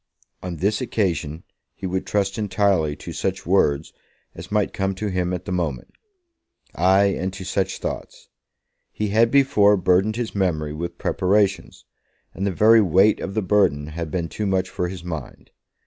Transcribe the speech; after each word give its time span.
On 0.41 0.55
this 0.55 0.81
occasion 0.81 1.43
he 1.75 1.85
would 1.85 2.07
trust 2.07 2.39
entirely 2.39 2.95
to 2.95 3.13
such 3.13 3.45
words 3.45 3.93
as 4.33 4.51
might 4.51 4.73
come 4.73 4.95
to 4.95 5.09
him 5.09 5.31
at 5.31 5.45
the 5.45 5.51
moment; 5.51 5.93
ay, 6.73 7.03
and 7.05 7.31
to 7.33 7.43
such 7.43 7.77
thoughts. 7.77 8.27
He 8.91 9.09
had 9.09 9.29
before 9.29 9.77
burdened 9.77 10.15
his 10.15 10.33
memory 10.33 10.73
with 10.73 10.97
preparations, 10.97 11.85
and 12.33 12.47
the 12.47 12.51
very 12.51 12.81
weight 12.81 13.19
of 13.19 13.35
the 13.35 13.43
burden 13.43 13.85
had 13.89 14.09
been 14.09 14.27
too 14.27 14.47
much 14.47 14.71
for 14.71 14.87
his 14.87 15.03
mind. 15.03 15.51